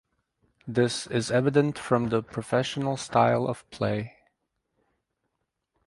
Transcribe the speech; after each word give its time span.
This 0.67 1.05
is 1.05 1.29
evident 1.29 1.77
from 1.77 2.09
the 2.09 2.23
professional 2.23 2.97
style 2.97 3.45
of 3.47 3.69
play. 3.69 4.15